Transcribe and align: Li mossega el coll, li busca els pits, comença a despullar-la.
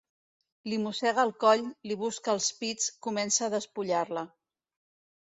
Li 0.71 0.77
mossega 0.85 1.25
el 1.27 1.33
coll, 1.43 1.61
li 1.91 1.97
busca 2.03 2.33
els 2.37 2.47
pits, 2.63 2.87
comença 3.09 3.45
a 3.49 3.51
despullar-la. 3.57 4.25